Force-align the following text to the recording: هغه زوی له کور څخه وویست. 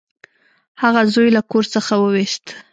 هغه 0.81 1.01
زوی 1.13 1.29
له 1.35 1.41
کور 1.51 1.63
څخه 1.75 1.93
وویست. 1.97 2.45